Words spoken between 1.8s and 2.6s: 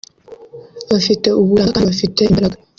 bafite imbaraga